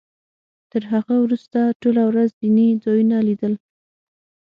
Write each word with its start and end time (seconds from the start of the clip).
تر 0.71 0.81
هغه 0.91 1.15
وروسته 1.23 1.59
ټوله 1.81 2.03
ورځ 2.09 2.29
دیني 2.41 2.67
ځایونه 2.83 3.17
لیدل. 3.27 3.53